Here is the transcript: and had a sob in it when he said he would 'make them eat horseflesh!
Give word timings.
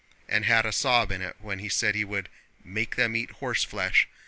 and 0.27 0.45
had 0.45 0.65
a 0.65 0.71
sob 0.71 1.11
in 1.11 1.21
it 1.21 1.35
when 1.39 1.59
he 1.59 1.69
said 1.69 1.93
he 1.93 2.03
would 2.03 2.27
'make 2.63 2.95
them 2.95 3.15
eat 3.15 3.29
horseflesh! 3.33 4.07